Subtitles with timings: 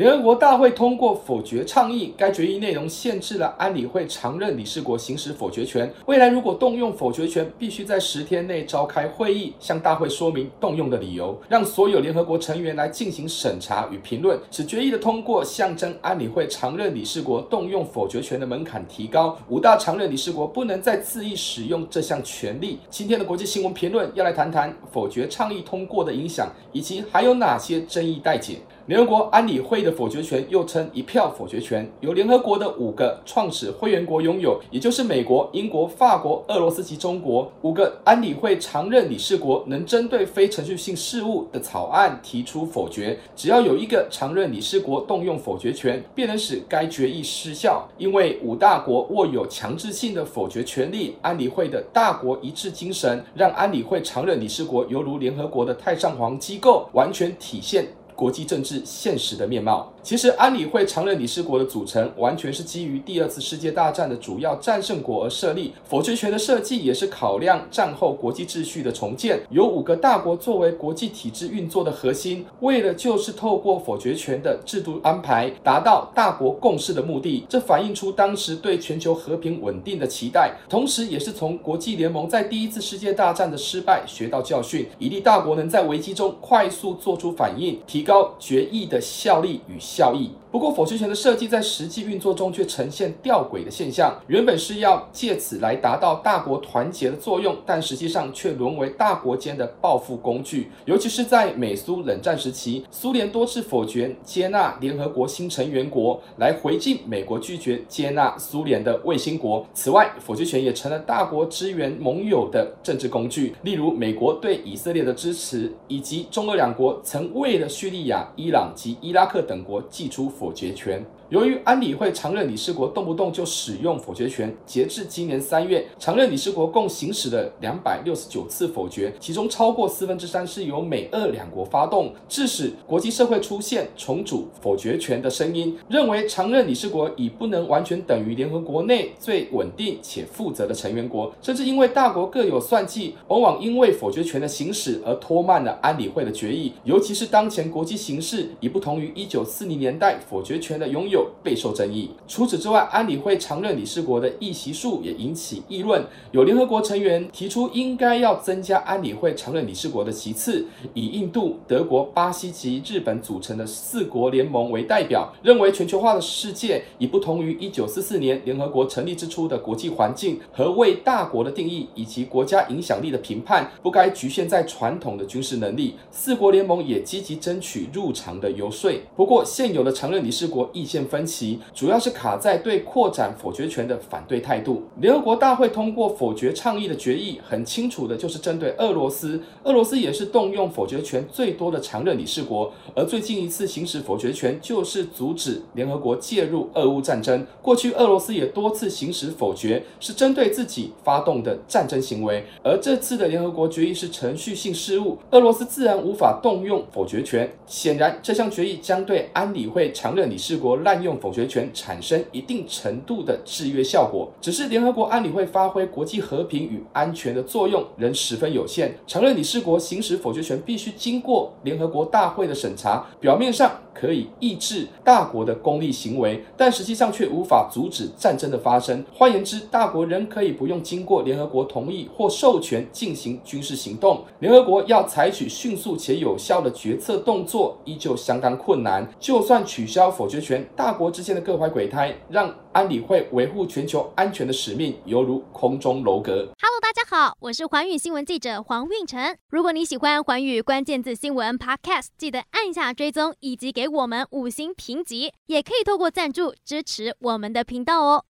[0.00, 5.92] 联合国大会通过否决倡议，该决议内容限制了安理会常任理事国行使否决权。
[6.06, 14.40] 未来如果动用否决权，必须在十天内召开会议，向大会说明动用的理由，让所有联合国成员来进行审查与评论。
[14.50, 22.78] 此决议的通过，象征安理会常任理事国动用否决权的门槛提高，五大常任理事国不能再恣意使用这项权利。
[22.88, 28.60] 今天的国际新闻评论要来谈谈否决倡议通过的影响，以及还有哪些争议待解。
[28.90, 37.48] 联合国安理会的否决权又称一票否决权，由联合国的五个创始会员国拥有，也就是美国、英国、法国、俄罗斯及中国。
[37.62, 47.88] 五个安理会常任理事国能针对非程序性事务的草案提出否决，只要有一个常任理事国动用否决权，便能使该决议失效。
[47.96, 57.86] 因为五大国握有强制性的否决权利，安理会的大国一致精神，让安理会常任理事国犹如联合国的太上皇机构，完全体现
[58.20, 59.90] 国际政治现实的面貌。
[60.02, 65.72] 其实，安理会常任理事国的组成完全是基于第二次世界大战的主要战胜国而设立。
[65.88, 77.46] 否决权的设计也是考量战后国际秩序的重建，由五个大国作为国际体制运作的核心，为了就是透过否决权的制度安排，达到大国共识的目的。
[77.48, 90.32] 这反映出当时对全球和平稳定的期待，同时也是从国际联盟在第一次世界大战的失败学到教训，以利大国能在危机中快速做出反应，提高高决议的效力与效益。
[90.50, 94.20] 不过，否决权的设计在实际运作中却呈现吊诡的现象。
[94.26, 100.72] 原本是要借此来达到大国团结的作用，但实际上却沦为大国间的报复工具。
[100.86, 109.64] 尤其是在美苏冷战时期，苏联多次否决接纳联合国新成员国，来回敬美国拒绝接纳苏联的卫星国。
[109.72, 113.54] 此外，否决权也成了大国支援盟友的政治工具。
[113.62, 121.04] 例如，美国对以色列的支持，以及中俄两国曾为了叙利亚、伊朗及伊拉克等国寄出否决权。
[121.30, 151.19] 由于安理会常任理事国动不动就使用否决权，截至今年三月，常任理事国共行使了两百六十九次否决，其中超过四分之三是由美俄两国发动，致使国际社会出现重组否决权的声音，认为常任理事国已不能完全等于联合国内最稳定且负责的成员国，甚至因为大国各有算计，往往因为否决权的行使而拖慢了安理会的决议，尤其是当前国际形势已不同于一九四零年代，否决权的拥有。
[151.42, 152.10] 备受争议。
[152.28, 156.04] 除此之外，安理会常任理事国的议席数也引起议论。
[156.32, 175.94] 有联合国成员提出，应该要增加安理会常任理事国的席次，以印度、德国、巴西及日本组成的四国联盟为代表，认为全球化的世界已不同于一九四四年联合国成立之初的国际环境，何谓大国的定义以及国家影响力的评判，不该局限在传统的军事能力。
[176.10, 178.90] 四国联盟也积极争取入场的游说。
[179.16, 184.84] 不过，现有的常任理事国意见分歧，主要是卡在对扩展否决权的反对态度。
[185.00, 189.42] 联合国大会通过否决倡议的决议，很清楚的就是针对俄罗斯。
[189.64, 197.44] 俄罗斯也是动用否决权最多的常任理事国，而最近一次行使否决权，就是阻止联合国介入俄乌战争。
[197.60, 202.44] 过去俄罗斯也多次行使否决，是针对自己发动的战争行为。
[202.62, 207.50] 而这次的联合国决议是程序性事务，俄罗斯自然无法动用否决权。
[207.66, 218.94] 显然，这项决议将对安理会常任理事国滥用否决权产生一定程度的制约效果，只是联合国安理会发挥国际和平与安全的作用仍十分有限。
[219.06, 223.70] 常任理事国行使否决权必须经过联合国大会的审查，表面上
[224.00, 229.04] 可以抑制大国的功利行为，但实际上却无法阻止战争的发生。
[229.12, 234.24] 换言之，大国仍可以不用经过联合国同意或授权进行军事行动。
[234.38, 239.06] 联合国要采取迅速且有效的决策动作，依旧相当困难。
[239.20, 246.48] 就算取消否决权，大国之间的各怀鬼胎，让安理会维护全球安全的使命犹如空中楼阁。
[246.58, 246.79] Hello，
[247.12, 249.36] 好，我是环宇新闻记者黄运成。
[249.48, 258.24] 如果你喜欢环宇关键字新闻 Podcast，记得按下追踪以及给我们五星评级，也可以透过赞助支持我们的频道哦。